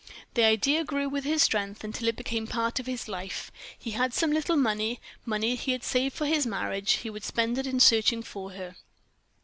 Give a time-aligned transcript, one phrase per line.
[0.33, 3.51] The idea grew with his strength, until it became part of his life.
[3.77, 7.23] He had some little money money that he had saved for his marriage; he would
[7.23, 8.77] spend it in searching for her.